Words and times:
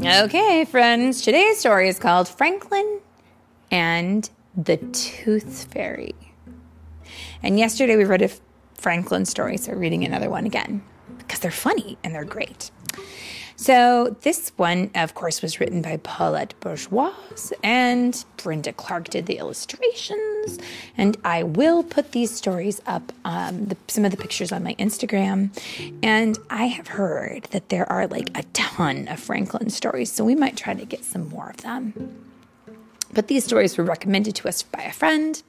Okay, 0.00 0.64
friends, 0.64 1.22
today's 1.22 1.58
story 1.58 1.88
is 1.88 1.98
called 1.98 2.28
Franklin 2.28 3.00
and 3.68 4.30
the 4.56 4.76
Tooth 4.76 5.64
Fairy. 5.72 6.14
And 7.42 7.58
yesterday 7.58 7.96
we 7.96 8.04
read 8.04 8.22
a 8.22 8.30
Franklin 8.74 9.24
story, 9.24 9.56
so 9.56 9.72
we're 9.72 9.78
reading 9.78 10.04
another 10.04 10.30
one 10.30 10.46
again 10.46 10.84
because 11.18 11.40
they're 11.40 11.50
funny 11.50 11.98
and 12.04 12.14
they're 12.14 12.24
great. 12.24 12.70
So, 13.56 14.16
this 14.20 14.52
one, 14.54 14.92
of 14.94 15.14
course, 15.14 15.42
was 15.42 15.58
written 15.58 15.82
by 15.82 15.96
Paulette 15.96 16.54
Bourgeois, 16.60 17.12
and 17.64 18.24
Brenda 18.36 18.72
Clark 18.72 19.08
did 19.08 19.26
the 19.26 19.38
illustrations. 19.38 20.37
And 20.96 21.16
I 21.24 21.42
will 21.42 21.82
put 21.82 22.12
these 22.12 22.30
stories 22.30 22.80
up, 22.86 23.12
um, 23.24 23.66
the, 23.66 23.76
some 23.88 24.04
of 24.04 24.10
the 24.10 24.16
pictures 24.16 24.52
on 24.52 24.62
my 24.62 24.74
Instagram. 24.74 25.50
And 26.02 26.38
I 26.48 26.66
have 26.66 26.88
heard 26.88 27.44
that 27.50 27.68
there 27.68 27.90
are 27.90 28.06
like 28.06 28.30
a 28.38 28.44
ton 28.52 29.08
of 29.08 29.20
Franklin 29.20 29.70
stories, 29.70 30.12
so 30.12 30.24
we 30.24 30.34
might 30.34 30.56
try 30.56 30.74
to 30.74 30.84
get 30.84 31.04
some 31.04 31.28
more 31.28 31.50
of 31.50 31.58
them. 31.58 32.24
But 33.12 33.28
these 33.28 33.44
stories 33.44 33.76
were 33.76 33.84
recommended 33.84 34.34
to 34.36 34.48
us 34.48 34.62
by 34.62 34.82
a 34.82 34.92
friend, 34.92 35.42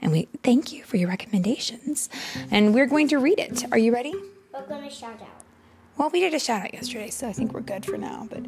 and 0.00 0.12
we 0.12 0.28
thank 0.42 0.72
you 0.72 0.84
for 0.84 0.96
your 0.96 1.08
recommendations. 1.08 2.08
And 2.50 2.74
we're 2.74 2.86
going 2.86 3.08
to 3.08 3.18
read 3.18 3.38
it. 3.38 3.64
Are 3.72 3.78
you 3.78 3.92
ready? 3.92 4.14
We're 4.52 4.66
gonna 4.66 4.90
shout 4.90 5.20
out. 5.20 5.42
Well, 5.96 6.10
we 6.10 6.20
did 6.20 6.34
a 6.34 6.38
shout 6.38 6.62
out 6.62 6.74
yesterday, 6.74 7.10
so 7.10 7.28
I 7.28 7.32
think 7.32 7.52
we're 7.52 7.60
good 7.60 7.84
for 7.84 7.98
now. 7.98 8.26
But 8.30 8.44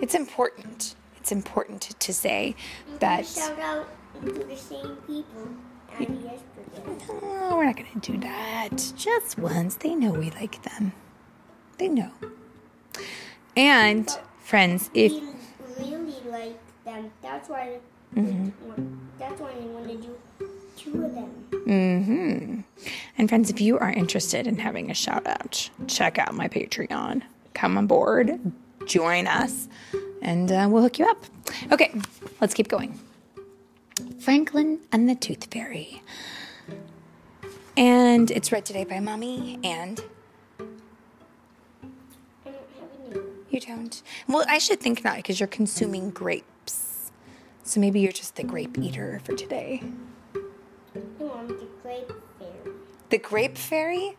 it's 0.00 0.14
important. 0.14 0.94
It's 1.18 1.32
important 1.32 1.82
to, 1.82 1.94
to 1.94 2.12
say 2.12 2.54
that. 3.00 3.26
shout 3.26 3.58
out 3.58 3.88
to 4.24 4.44
the 4.44 4.56
same 4.56 4.96
people 5.06 5.48
as 5.92 6.00
yesterday. 6.00 7.04
Oh, 7.22 7.56
we're 7.56 7.64
not 7.66 7.76
going 7.76 8.00
to 8.00 8.12
do 8.12 8.18
that. 8.18 8.92
Just 8.96 9.38
once. 9.38 9.76
They 9.76 9.94
know 9.94 10.12
we 10.12 10.30
like 10.30 10.62
them. 10.62 10.92
They 11.78 11.88
know. 11.88 12.10
And, 13.56 14.08
friends, 14.40 14.90
if. 14.94 15.12
We 15.12 15.22
really 15.78 16.14
like 16.28 16.58
them. 16.84 17.10
That's 17.22 17.48
why. 17.48 17.78
Mm-hmm. 18.14 18.96
That's 19.18 19.40
why 19.40 19.52
we 19.58 19.66
want 19.66 19.88
to 19.88 19.96
do 19.96 20.16
two 20.76 21.04
of 21.04 21.14
them. 21.14 21.28
hmm 21.64 22.60
And, 23.18 23.28
friends, 23.28 23.50
if 23.50 23.60
you 23.60 23.78
are 23.78 23.90
interested 23.90 24.46
in 24.46 24.58
having 24.58 24.90
a 24.90 24.94
shout 24.94 25.26
out, 25.26 25.70
check 25.86 26.18
out 26.18 26.34
my 26.34 26.48
Patreon. 26.48 27.22
Come 27.54 27.78
on 27.78 27.86
board, 27.86 28.38
join 28.84 29.26
us, 29.26 29.68
and 30.20 30.52
uh, 30.52 30.68
we'll 30.70 30.82
hook 30.82 30.98
you 30.98 31.06
up. 31.06 31.24
Okay, 31.72 31.94
let's 32.40 32.52
keep 32.52 32.68
going. 32.68 32.98
Franklin 34.20 34.80
and 34.92 35.08
the 35.08 35.14
Tooth 35.14 35.52
Fairy. 35.52 36.02
And 37.76 38.30
it's 38.30 38.50
read 38.50 38.64
today 38.64 38.84
by 38.84 39.00
Mommy 39.00 39.58
and 39.62 40.00
I 40.58 40.64
don't 42.44 42.56
have 42.80 42.90
any. 43.10 43.20
You 43.50 43.60
don't? 43.60 44.02
Well, 44.28 44.44
I 44.48 44.58
should 44.58 44.80
think 44.80 45.04
not 45.04 45.16
because 45.16 45.38
you're 45.38 45.46
consuming 45.46 46.10
grapes. 46.10 47.12
So 47.62 47.80
maybe 47.80 48.00
you're 48.00 48.12
just 48.12 48.36
the 48.36 48.44
grape 48.44 48.78
eater 48.78 49.20
for 49.24 49.34
today. 49.34 49.82
No, 51.20 51.32
I'm 51.34 51.48
the 51.48 51.68
grape 51.82 52.12
fairy. 52.38 52.74
The 53.10 53.18
grape 53.18 53.58
fairy? 53.58 54.16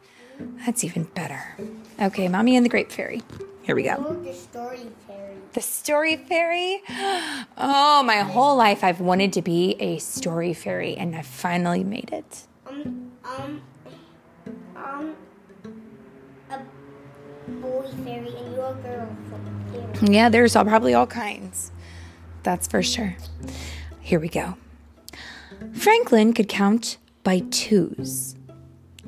That's 0.66 0.84
even 0.84 1.04
better. 1.04 1.58
Okay, 2.00 2.28
Mommy 2.28 2.56
and 2.56 2.66
the 2.66 2.70
grape 2.70 2.92
fairy. 2.92 3.24
Here 3.64 3.76
we 3.76 3.84
go. 3.84 4.24
Or 5.48 5.54
the 5.54 5.62
story 5.62 6.18
fairy. 6.18 6.82
The 6.88 6.94
story 6.94 6.98
fairy? 6.98 7.46
Oh, 7.58 8.04
my 8.04 8.18
whole 8.18 8.56
life 8.56 8.84
I've 8.84 9.00
wanted 9.00 9.34
to 9.34 9.42
be 9.42 9.76
a 9.80 9.98
story 10.00 10.54
fairy 10.54 10.96
and 10.96 11.16
I 11.16 11.22
finally 11.22 11.84
made 11.84 12.10
it. 12.12 12.48
Um, 12.68 13.12
um, 13.24 13.62
um, 14.76 15.16
a 16.52 16.60
boy 17.50 17.88
fairy 18.04 18.36
and 18.36 18.56
you're 18.56 18.70
a 18.70 18.74
girl 18.76 19.18
fairy. 19.30 20.14
Yeah, 20.14 20.30
there's 20.30 20.56
all, 20.56 20.66
probably 20.66 20.94
all 20.94 21.08
kinds. 21.08 21.72
That's 22.44 22.68
for 22.68 22.84
sure. 22.84 23.16
Here 24.00 24.20
we 24.20 24.30
go. 24.30 24.58
Franklin 25.74 26.34
could 26.34 26.48
count 26.48 26.98
by 27.24 27.40
twos 27.50 28.36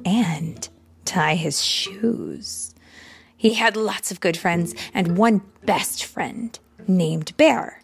and 0.03 0.67
tie 1.05 1.35
his 1.35 1.63
shoes. 1.63 2.73
He 3.39 3.53
had 3.53 3.77
lots 3.77 4.11
of 4.11 4.19
good 4.19 4.35
friends 4.35 4.75
and 4.93 5.17
one 5.17 5.41
best 5.65 6.03
friend 6.03 6.59
named 6.89 7.35
Bear. 7.37 7.81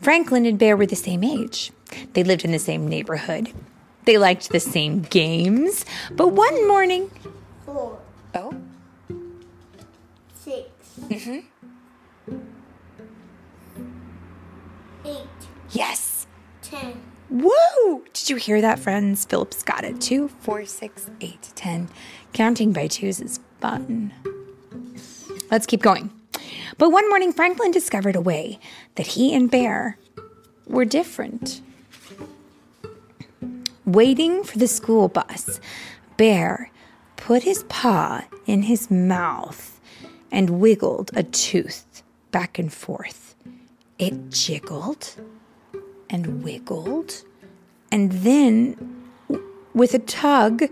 Franklin 0.00 0.44
and 0.44 0.58
Bear 0.58 0.76
were 0.76 0.86
the 0.86 0.96
same 0.96 1.22
age. 1.22 1.70
They 2.14 2.24
lived 2.24 2.44
in 2.44 2.50
the 2.50 2.58
same 2.58 2.88
neighborhood. 2.88 3.52
They 4.06 4.18
liked 4.18 4.48
the 4.50 4.58
same 4.58 5.02
games. 5.02 5.84
But 6.10 6.32
one 6.32 6.66
morning, 6.66 7.12
Four, 7.64 8.00
oh, 8.34 8.54
6 10.34 10.68
Mm-hmm. 11.02 11.38
Eight, 15.04 15.26
yes, 15.70 16.26
ten. 16.60 17.00
Whoa! 17.30 18.02
Did 18.12 18.30
you 18.30 18.36
hear 18.36 18.60
that, 18.60 18.80
friends? 18.80 19.24
Philip's 19.24 19.62
got 19.62 19.84
it. 19.84 20.00
Two, 20.00 20.26
four, 20.40 20.64
six, 20.66 21.08
eight, 21.20 21.52
ten. 21.54 21.88
Counting 22.32 22.72
by 22.72 22.88
twos 22.88 23.20
is 23.20 23.38
fun. 23.60 24.12
Let's 25.52 25.66
keep 25.66 25.82
going. 25.82 26.10
But 26.78 26.92
one 26.92 27.06
morning, 27.10 27.30
Franklin 27.30 27.72
discovered 27.72 28.16
a 28.16 28.22
way 28.22 28.58
that 28.94 29.06
he 29.06 29.34
and 29.34 29.50
Bear 29.50 29.98
were 30.66 30.86
different. 30.86 31.60
Waiting 33.84 34.44
for 34.44 34.56
the 34.56 34.66
school 34.66 35.08
bus, 35.08 35.60
Bear 36.16 36.70
put 37.16 37.42
his 37.42 37.64
paw 37.64 38.24
in 38.46 38.62
his 38.62 38.90
mouth 38.90 39.78
and 40.30 40.58
wiggled 40.58 41.10
a 41.14 41.22
tooth 41.22 42.02
back 42.30 42.58
and 42.58 42.72
forth. 42.72 43.36
It 43.98 44.30
jiggled 44.30 45.16
and 46.08 46.42
wiggled, 46.42 47.24
and 47.90 48.10
then 48.10 49.04
with 49.74 49.92
a 49.92 49.98
tug, 49.98 50.62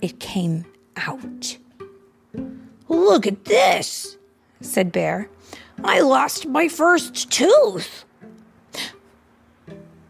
it 0.00 0.20
came 0.20 0.66
out. 0.96 1.58
Look 2.88 3.26
at 3.26 3.44
this, 3.44 4.16
said 4.60 4.92
Bear. 4.92 5.28
I 5.84 6.00
lost 6.00 6.46
my 6.46 6.68
first 6.68 7.30
tooth. 7.30 8.04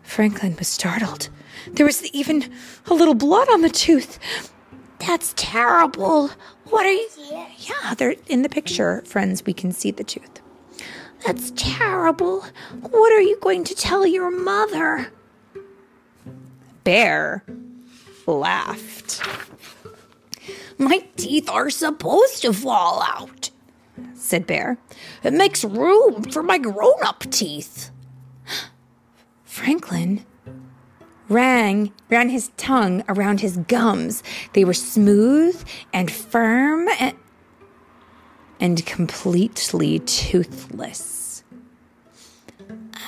Franklin 0.02 0.56
was 0.56 0.68
startled. 0.68 1.28
There 1.72 1.86
was 1.86 2.04
even 2.14 2.50
a 2.86 2.94
little 2.94 3.14
blood 3.14 3.48
on 3.50 3.60
the 3.60 3.68
tooth. 3.68 4.18
That's 5.00 5.34
terrible. 5.36 6.30
What 6.64 6.86
are 6.86 6.92
you? 6.92 7.08
Yeah, 7.58 7.94
they're 7.94 8.16
in 8.26 8.42
the 8.42 8.48
picture, 8.48 9.02
friends. 9.06 9.44
We 9.44 9.52
can 9.52 9.72
see 9.72 9.90
the 9.90 10.04
tooth. 10.04 10.40
That's 11.26 11.52
terrible. 11.56 12.44
What 12.80 13.12
are 13.12 13.20
you 13.20 13.38
going 13.40 13.64
to 13.64 13.74
tell 13.74 14.06
your 14.06 14.30
mother? 14.30 15.12
Bear 16.84 17.44
laughed. 18.26 19.22
My 20.78 21.04
teeth 21.16 21.48
are 21.48 21.70
supposed 21.70 22.42
to 22.42 22.52
fall 22.52 23.02
out, 23.02 23.50
said 24.14 24.46
Bear. 24.46 24.78
It 25.22 25.32
makes 25.32 25.64
room 25.64 26.22
for 26.24 26.42
my 26.42 26.58
grown 26.58 27.02
up 27.02 27.24
teeth. 27.30 27.90
Franklin 29.44 30.24
rang, 31.28 31.92
ran 32.08 32.28
his 32.28 32.50
tongue 32.56 33.04
around 33.08 33.40
his 33.40 33.56
gums. 33.56 34.22
They 34.52 34.64
were 34.64 34.74
smooth 34.74 35.62
and 35.92 36.10
firm 36.10 36.88
and, 36.98 37.16
and 38.60 38.84
completely 38.86 40.00
toothless. 40.00 41.44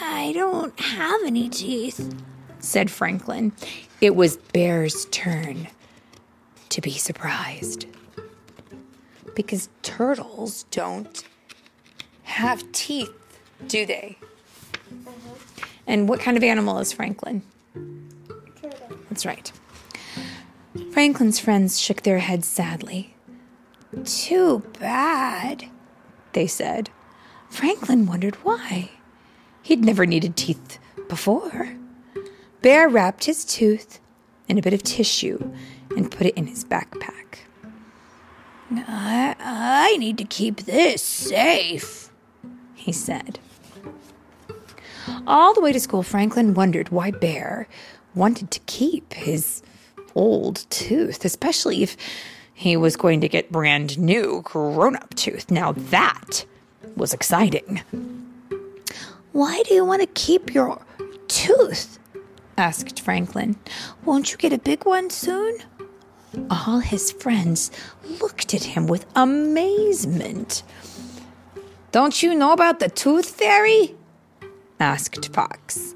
I 0.00 0.32
don't 0.32 0.78
have 0.78 1.20
any 1.24 1.48
teeth, 1.48 2.14
said 2.58 2.90
Franklin. 2.90 3.52
It 4.00 4.16
was 4.16 4.36
Bear's 4.36 5.06
turn 5.06 5.68
to 6.70 6.81
be 6.81 6.92
surprised. 6.92 7.86
Because 9.34 9.68
turtles 9.83 10.65
don't 10.71 11.24
have 12.24 12.71
teeth, 12.72 13.41
do 13.66 13.86
they? 13.86 14.16
Uh-huh. 15.06 15.34
And 15.86 16.09
what 16.09 16.21
kind 16.21 16.36
of 16.36 16.42
animal 16.42 16.78
is 16.78 16.92
Franklin? 16.92 17.42
Turtle. 18.60 18.97
That's 19.09 19.27
right. 19.27 19.53
Franklin's 20.92 21.39
friends 21.39 21.80
shook 21.80 22.03
their 22.03 22.18
heads 22.18 22.47
sadly. 22.47 23.15
Too 24.04 24.60
bad, 24.78 25.68
they 26.33 26.47
said. 26.47 26.91
Franklin 27.48 28.06
wondered 28.06 28.36
why. 28.36 28.91
He'd 29.62 29.84
never 29.84 30.06
needed 30.06 30.36
teeth 30.36 30.78
before. 31.09 31.74
Bear 32.62 32.89
wrapped 32.89 33.24
his 33.24 33.44
tooth 33.44 34.00
in 34.48 34.59
a 34.59 34.62
bit 34.62 34.74
of 34.74 34.83
tissue 34.83 35.53
and 35.97 36.10
put 36.10 36.27
it 36.27 36.34
in 36.34 36.47
his 36.47 36.65
backpack. 36.65 37.41
I, 38.72 39.34
I 39.39 39.97
need 39.97 40.19
to 40.19 40.25
keep 40.25 40.63
this 40.63 41.03
safe, 41.03 42.10
he 42.75 42.92
said. 42.92 43.39
All 45.27 45.54
the 45.54 45.60
way 45.60 45.72
to 45.72 45.81
school, 45.81 46.03
Franklin 46.03 46.54
wondered 46.54 46.91
why 46.91 47.10
Bear 47.10 47.69
wanted 48.15 48.51
to 48.53 48.60
keep 48.66 49.13
his 49.13 49.63
old 50.15 50.66
tooth, 50.71 51.25
especially 51.25 51.83
if 51.83 51.97
he 52.54 52.77
was 52.77 52.97
going 52.97 53.21
to 53.22 53.28
get 53.28 53.51
brand 53.51 53.98
new 53.98 54.42
grown 54.45 54.97
up 54.97 55.15
tooth. 55.15 55.51
Now 55.51 55.72
that 55.72 56.45
was 56.97 57.13
exciting. 57.13 57.81
Why 59.33 59.63
do 59.66 59.75
you 59.75 59.84
want 59.84 60.03
to 60.03 60.09
keep 60.09 60.54
your 60.54 60.81
tooth? 61.28 61.98
asked 62.59 63.01
Franklin. 63.01 63.57
Won't 64.04 64.33
you 64.33 64.39
get 64.39 64.53
a 64.53 64.59
big 64.59 64.84
one 64.84 65.09
soon? 65.09 65.59
All 66.48 66.80
his 66.80 67.12
friends 67.12 67.71
looked 68.21 68.54
at 68.54 68.65
him 68.65 68.86
with 68.86 69.06
amazement. 69.16 70.62
Don't 71.92 72.22
you 72.22 72.34
know 72.34 72.53
about 72.53 72.78
the 72.80 72.88
tooth 72.88 73.30
fairy? 73.30 73.97
asked 74.78 75.32
Fox. 75.32 75.94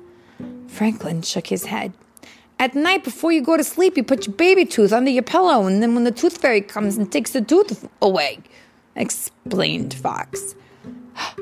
Franklin 0.66 1.22
shook 1.22 1.46
his 1.46 1.66
head. 1.66 1.92
At 2.58 2.74
night, 2.74 3.04
before 3.04 3.32
you 3.32 3.42
go 3.42 3.56
to 3.56 3.64
sleep, 3.64 3.96
you 3.96 4.02
put 4.02 4.26
your 4.26 4.34
baby 4.34 4.64
tooth 4.64 4.92
under 4.92 5.10
your 5.10 5.22
pillow, 5.22 5.66
and 5.66 5.82
then 5.82 5.94
when 5.94 6.04
the 6.04 6.10
tooth 6.10 6.38
fairy 6.38 6.60
comes 6.60 6.96
and 6.96 7.10
takes 7.10 7.30
the 7.30 7.40
tooth 7.40 7.88
away, 8.00 8.40
explained 8.96 9.94
Fox. 9.94 10.54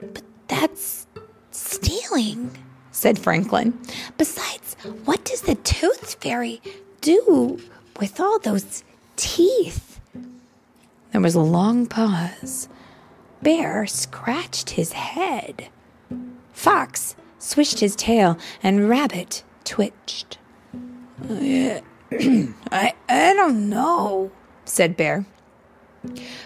but 0.00 0.22
that's 0.48 1.06
stealing, 1.50 2.56
said 2.90 3.18
Franklin. 3.18 3.78
Besides, 4.16 4.76
what 5.04 5.24
does 5.24 5.42
the 5.42 5.54
tooth 5.56 6.14
fairy 6.22 6.60
do 7.00 7.60
with 7.98 8.20
all 8.20 8.38
those 8.38 8.84
teeth? 9.16 10.00
There 11.12 11.20
was 11.20 11.34
a 11.34 11.40
long 11.40 11.86
pause. 11.86 12.68
Bear 13.42 13.86
scratched 13.86 14.70
his 14.70 14.92
head. 14.92 15.68
Fox 16.52 17.16
swished 17.38 17.80
his 17.80 17.96
tail, 17.96 18.38
and 18.62 18.88
Rabbit 18.88 19.44
twitched. 19.64 20.38
I, 21.30 22.94
I 23.08 23.34
don't 23.34 23.68
know, 23.68 24.30
said 24.64 24.96
Bear. 24.96 25.26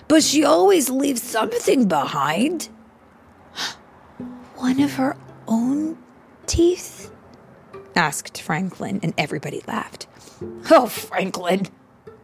But 0.09 0.23
she 0.23 0.45
always 0.45 0.91
leaves 0.91 1.23
something 1.23 1.89
behind. 1.89 2.69
One 4.57 4.81
of 4.81 4.95
her 4.95 5.17
own 5.47 5.99
teeth? 6.47 7.11
asked 7.95 8.41
Franklin, 8.41 9.01
and 9.03 9.13
everybody 9.19 9.63
laughed. 9.67 10.07
Oh, 10.71 10.87
Franklin, 10.87 11.67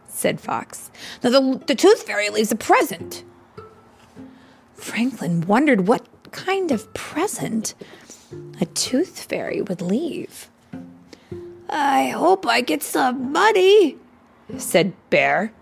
said 0.07 0.39
Fox. 0.41 0.89
Now 1.23 1.29
the, 1.29 1.61
the 1.67 1.75
tooth 1.75 2.03
fairy 2.03 2.29
leaves 2.29 2.51
a 2.51 2.55
present. 2.55 3.23
Franklin 4.73 5.41
wondered 5.41 5.87
what 5.87 6.07
kind 6.31 6.71
of 6.71 6.91
present 6.93 7.75
a 8.61 8.65
tooth 8.65 9.23
fairy 9.23 9.61
would 9.61 9.81
leave. 9.81 10.49
I 11.69 12.09
hope 12.09 12.47
I 12.47 12.61
get 12.61 12.81
some 12.81 13.31
money, 13.31 13.97
said 14.57 14.93
Bear. 15.09 15.53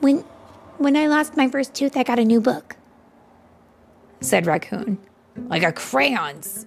When 0.00 0.24
when 0.78 0.96
I 0.96 1.06
lost 1.06 1.36
my 1.36 1.48
first 1.48 1.74
tooth, 1.74 1.96
I 1.96 2.02
got 2.02 2.18
a 2.18 2.24
new 2.24 2.40
book, 2.40 2.76
said 4.20 4.46
Raccoon. 4.46 4.98
Like 5.48 5.62
a 5.62 5.72
crayons, 5.72 6.66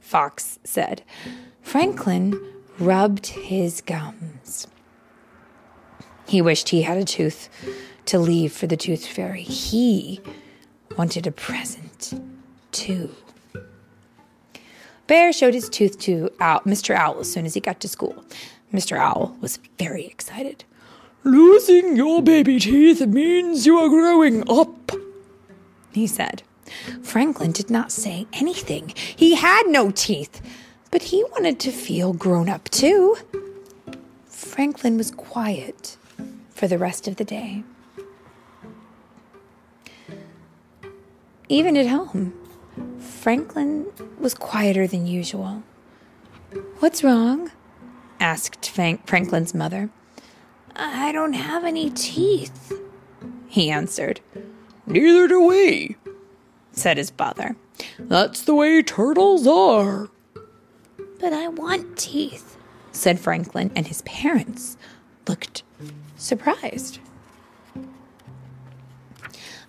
Fox 0.00 0.58
said. 0.64 1.02
Franklin 1.62 2.40
rubbed 2.78 3.26
his 3.26 3.80
gums. 3.80 4.66
He 6.26 6.40
wished 6.40 6.70
he 6.70 6.82
had 6.82 6.98
a 6.98 7.04
tooth 7.04 7.48
to 8.06 8.18
leave 8.18 8.52
for 8.52 8.66
the 8.66 8.76
tooth 8.76 9.06
fairy. 9.06 9.42
He 9.42 10.20
wanted 10.96 11.26
a 11.26 11.32
present, 11.32 12.14
too. 12.72 13.14
Bear 15.06 15.32
showed 15.32 15.54
his 15.54 15.68
tooth 15.68 15.98
to 16.00 16.30
Owl, 16.40 16.60
Mr. 16.60 16.94
Owl 16.94 17.20
as 17.20 17.30
soon 17.30 17.44
as 17.44 17.54
he 17.54 17.60
got 17.60 17.80
to 17.80 17.88
school. 17.88 18.24
Mr. 18.72 18.96
Owl 18.96 19.36
was 19.40 19.58
very 19.78 20.06
excited. 20.06 20.64
Losing 21.24 21.96
your 21.96 22.22
baby 22.22 22.58
teeth 22.58 23.00
means 23.06 23.66
you 23.66 23.78
are 23.78 23.88
growing 23.88 24.48
up, 24.48 24.92
he 25.92 26.06
said. 26.06 26.42
Franklin 27.02 27.52
did 27.52 27.70
not 27.70 27.92
say 27.92 28.26
anything. 28.32 28.92
He 28.96 29.34
had 29.34 29.66
no 29.66 29.90
teeth, 29.90 30.40
but 30.94 31.02
he 31.02 31.24
wanted 31.32 31.58
to 31.58 31.72
feel 31.72 32.12
grown 32.12 32.48
up 32.48 32.68
too. 32.68 33.16
Franklin 34.28 34.96
was 34.96 35.10
quiet 35.10 35.96
for 36.50 36.68
the 36.68 36.78
rest 36.78 37.08
of 37.08 37.16
the 37.16 37.24
day. 37.24 37.64
Even 41.48 41.76
at 41.76 41.88
home, 41.88 42.32
Franklin 43.00 43.86
was 44.20 44.34
quieter 44.34 44.86
than 44.86 45.04
usual. 45.04 45.64
What's 46.78 47.02
wrong? 47.02 47.50
asked 48.20 48.70
Franklin's 48.70 49.52
mother. 49.52 49.90
I 50.76 51.10
don't 51.10 51.32
have 51.32 51.64
any 51.64 51.90
teeth, 51.90 52.72
he 53.48 53.68
answered. 53.68 54.20
Neither 54.86 55.26
do 55.26 55.42
we, 55.42 55.96
said 56.70 56.98
his 56.98 57.10
father. 57.10 57.56
That's 57.98 58.42
the 58.42 58.54
way 58.54 58.80
turtles 58.80 59.48
are. 59.48 60.08
But 61.20 61.32
I 61.32 61.48
want 61.48 61.96
teeth, 61.96 62.56
said 62.92 63.18
Franklin, 63.18 63.70
and 63.74 63.86
his 63.86 64.02
parents 64.02 64.76
looked 65.28 65.62
surprised. 66.16 66.98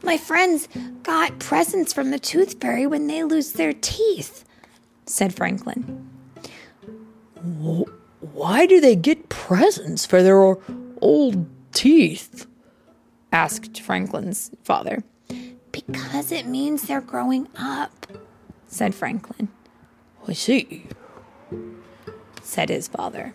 My 0.04 0.18
friends 0.18 0.68
got 1.04 1.40
presents 1.40 1.94
from 1.94 2.12
the 2.12 2.20
tooth 2.20 2.60
fairy 2.62 2.86
when 2.86 3.08
they 3.08 3.24
lose 3.24 3.54
their 3.54 3.74
teeth, 3.74 4.46
said 5.06 5.34
Franklin. 5.34 6.10
Why 8.34 8.66
do 8.66 8.80
they 8.80 8.96
get 8.96 9.30
presents 9.30 10.06
for 10.06 10.22
their 10.22 10.58
old 11.02 11.46
teeth? 11.72 12.48
asked 13.32 13.82
Franklin's 13.82 14.52
father. 14.64 15.04
Because 15.72 16.32
it 16.32 16.46
means 16.46 16.84
they're 16.84 17.02
growing 17.02 17.48
up, 17.58 18.08
said 18.68 18.96
Franklin. 18.96 19.50
I 20.28 20.34
see, 20.34 20.88
said 22.46 22.70
his 22.70 22.88
father. 22.88 23.34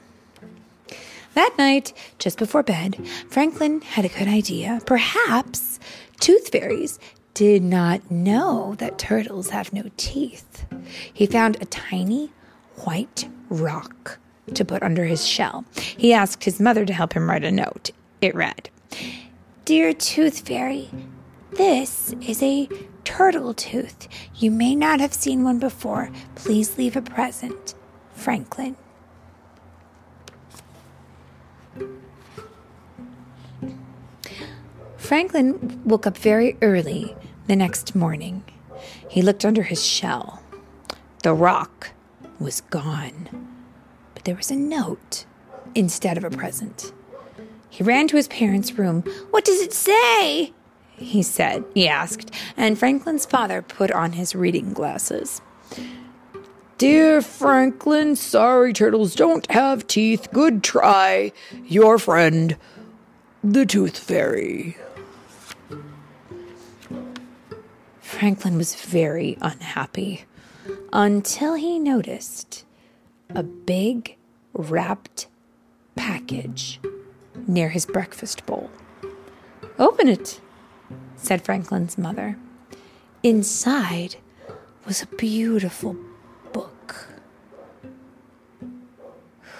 That 1.34 1.54
night, 1.56 1.92
just 2.18 2.38
before 2.38 2.62
bed, 2.62 3.06
Franklin 3.28 3.80
had 3.82 4.04
a 4.04 4.08
good 4.08 4.28
idea. 4.28 4.80
Perhaps 4.84 5.78
tooth 6.18 6.50
fairies 6.50 6.98
did 7.34 7.62
not 7.62 8.10
know 8.10 8.74
that 8.78 8.98
turtles 8.98 9.50
have 9.50 9.72
no 9.72 9.84
teeth. 9.96 10.64
He 11.12 11.26
found 11.26 11.56
a 11.56 11.66
tiny 11.66 12.32
white 12.84 13.28
rock 13.48 14.18
to 14.54 14.64
put 14.64 14.82
under 14.82 15.04
his 15.04 15.24
shell. 15.26 15.64
He 15.76 16.12
asked 16.12 16.44
his 16.44 16.60
mother 16.60 16.84
to 16.84 16.92
help 16.92 17.12
him 17.12 17.30
write 17.30 17.44
a 17.44 17.52
note. 17.52 17.92
It 18.20 18.34
read 18.34 18.68
Dear 19.64 19.92
Tooth 19.92 20.40
Fairy, 20.40 20.90
this 21.52 22.14
is 22.20 22.42
a 22.42 22.68
turtle 23.04 23.54
tooth. 23.54 24.08
You 24.34 24.50
may 24.50 24.74
not 24.74 25.00
have 25.00 25.14
seen 25.14 25.44
one 25.44 25.58
before. 25.58 26.10
Please 26.34 26.76
leave 26.78 26.96
a 26.96 27.02
present. 27.02 27.74
Franklin. 28.14 28.76
Franklin 35.10 35.82
woke 35.84 36.06
up 36.06 36.16
very 36.16 36.56
early 36.62 37.16
the 37.48 37.56
next 37.56 37.96
morning. 37.96 38.44
He 39.08 39.22
looked 39.22 39.44
under 39.44 39.64
his 39.64 39.84
shell. 39.84 40.40
The 41.24 41.34
rock 41.34 41.90
was 42.38 42.60
gone, 42.60 43.48
but 44.14 44.22
there 44.24 44.36
was 44.36 44.52
a 44.52 44.54
note 44.54 45.24
instead 45.74 46.16
of 46.16 46.22
a 46.22 46.30
present. 46.30 46.92
He 47.68 47.82
ran 47.82 48.06
to 48.06 48.16
his 48.16 48.28
parents' 48.28 48.78
room. 48.78 49.02
What 49.32 49.44
does 49.44 49.60
it 49.60 49.72
say? 49.72 50.52
He 50.96 51.24
said, 51.24 51.64
he 51.74 51.88
asked, 51.88 52.32
and 52.56 52.78
Franklin's 52.78 53.26
father 53.26 53.62
put 53.62 53.90
on 53.90 54.12
his 54.12 54.36
reading 54.36 54.72
glasses. 54.72 55.40
Dear 56.78 57.20
Franklin, 57.20 58.14
sorry 58.14 58.72
turtles 58.72 59.16
don't 59.16 59.50
have 59.50 59.88
teeth. 59.88 60.28
Good 60.32 60.62
try. 60.62 61.32
Your 61.66 61.98
friend, 61.98 62.56
the 63.42 63.66
Tooth 63.66 63.98
Fairy. 63.98 64.76
Franklin 68.10 68.58
was 68.58 68.74
very 68.74 69.38
unhappy 69.40 70.24
until 70.92 71.54
he 71.54 71.78
noticed 71.78 72.64
a 73.34 73.44
big 73.44 74.16
wrapped 74.52 75.28
package 75.94 76.80
near 77.46 77.68
his 77.68 77.86
breakfast 77.86 78.44
bowl. 78.46 78.68
Open 79.78 80.08
it, 80.08 80.40
said 81.16 81.42
Franklin's 81.42 81.96
mother. 81.96 82.36
Inside 83.22 84.16
was 84.84 85.00
a 85.02 85.06
beautiful 85.06 85.96
book. 86.52 87.06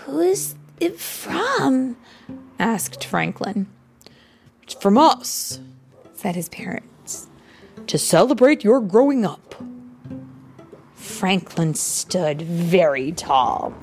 Who 0.05 0.19
is 0.19 0.57
it 0.81 0.99
from? 0.99 1.97
asked 2.59 3.05
Franklin. 3.05 3.69
It's 4.65 4.75
from 4.75 4.99
us, 4.99 5.61
said 6.15 6.35
his 6.35 6.49
parents 6.49 6.90
to 7.91 7.99
celebrate 7.99 8.63
your 8.63 8.81
growing 8.81 9.25
up. 9.25 9.57
Franklin 10.95 11.75
stood 11.75 12.41
very 12.41 13.11
tall. 13.11 13.75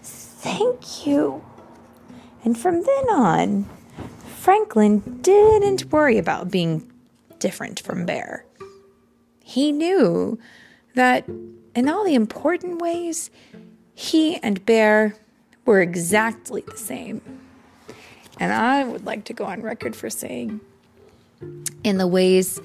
Thank 0.00 1.06
you. 1.06 1.44
And 2.42 2.56
from 2.56 2.82
then 2.82 3.10
on, 3.10 3.68
Franklin 4.38 5.20
didn't 5.20 5.92
worry 5.92 6.16
about 6.16 6.50
being 6.50 6.90
different 7.38 7.80
from 7.80 8.06
Bear. 8.06 8.46
He 9.42 9.72
knew 9.72 10.38
that 10.94 11.28
in 11.74 11.86
all 11.86 12.02
the 12.02 12.14
important 12.14 12.80
ways, 12.80 13.30
he 13.94 14.36
and 14.36 14.64
Bear 14.64 15.16
were 15.66 15.82
exactly 15.82 16.64
the 16.66 16.78
same. 16.78 17.20
And 18.40 18.54
I 18.54 18.84
would 18.84 19.04
like 19.04 19.24
to 19.24 19.34
go 19.34 19.44
on 19.44 19.60
record 19.60 19.94
for 19.94 20.08
saying, 20.08 20.62
in 21.82 21.98
the 21.98 22.06
ways 22.06 22.58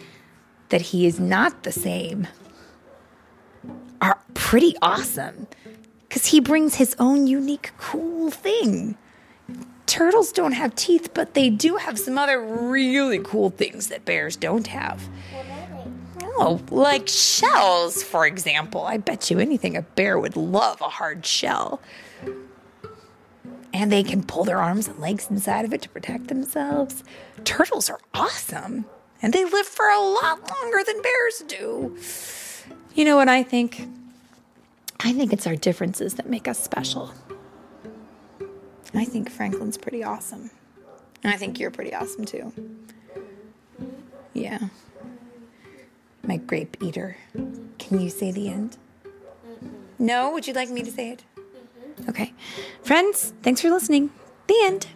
that 0.69 0.81
he 0.81 1.05
is 1.05 1.19
not 1.19 1.63
the 1.63 1.71
same, 1.71 2.27
are 4.01 4.19
pretty 4.33 4.75
awesome 4.81 5.47
because 6.07 6.27
he 6.27 6.39
brings 6.39 6.75
his 6.75 6.95
own 6.99 7.27
unique, 7.27 7.71
cool 7.77 8.31
thing. 8.31 8.97
Turtles 9.85 10.31
don't 10.31 10.51
have 10.51 10.75
teeth, 10.75 11.13
but 11.13 11.33
they 11.33 11.49
do 11.49 11.77
have 11.77 11.97
some 11.97 12.17
other 12.17 12.39
really 12.39 13.19
cool 13.19 13.49
things 13.49 13.87
that 13.87 14.05
bears 14.05 14.35
don't 14.35 14.67
have. 14.67 15.09
Oh, 16.23 16.61
like 16.69 17.07
shells, 17.07 18.01
for 18.03 18.25
example. 18.25 18.83
I 18.83 18.97
bet 18.97 19.29
you 19.29 19.39
anything 19.39 19.75
a 19.75 19.81
bear 19.81 20.17
would 20.17 20.37
love 20.37 20.79
a 20.81 20.89
hard 20.89 21.25
shell. 21.25 21.81
And 23.73 23.91
they 23.91 24.03
can 24.03 24.23
pull 24.23 24.43
their 24.45 24.59
arms 24.59 24.87
and 24.87 24.99
legs 24.99 25.27
inside 25.29 25.65
of 25.65 25.73
it 25.73 25.81
to 25.81 25.89
protect 25.89 26.27
themselves. 26.27 27.03
Turtles 27.43 27.89
are 27.89 27.99
awesome, 28.13 28.85
and 29.21 29.33
they 29.33 29.45
live 29.45 29.65
for 29.65 29.89
a 29.89 29.99
lot 29.99 30.49
longer 30.49 30.83
than 30.85 31.01
bears 31.01 31.43
do. 31.47 31.97
You 32.93 33.05
know 33.05 33.15
what 33.15 33.29
I 33.29 33.43
think? 33.43 33.87
I 34.99 35.13
think 35.13 35.31
it's 35.31 35.47
our 35.47 35.55
differences 35.55 36.15
that 36.15 36.29
make 36.29 36.47
us 36.47 36.59
special. 36.61 37.13
I 38.93 39.05
think 39.05 39.29
Franklin's 39.29 39.77
pretty 39.77 40.03
awesome. 40.03 40.51
And 41.23 41.33
I 41.33 41.37
think 41.37 41.59
you're 41.59 41.71
pretty 41.71 41.93
awesome 41.93 42.25
too. 42.25 42.53
Yeah. 44.33 44.59
My 46.23 46.37
grape 46.37 46.77
eater. 46.81 47.17
Can 47.77 48.01
you 48.01 48.09
say 48.09 48.31
the 48.31 48.49
end? 48.49 48.77
No? 49.97 50.31
Would 50.31 50.47
you 50.47 50.53
like 50.53 50.69
me 50.69 50.81
to 50.83 50.91
say 50.91 51.11
it? 51.11 51.23
Mm-hmm. 51.35 52.09
Okay. 52.09 52.33
Friends, 52.83 53.33
thanks 53.41 53.61
for 53.61 53.69
listening. 53.69 54.11
The 54.47 54.59
end. 54.63 54.87